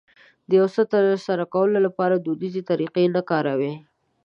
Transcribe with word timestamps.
د 0.49 0.49
يو 0.59 0.67
څه 0.75 0.81
ترسره 0.93 1.45
کولو 1.53 1.77
لپاره 1.87 2.13
دوديزې 2.15 2.61
طريقې 2.71 3.05
نه 3.15 3.21
کاروي. 3.29 3.73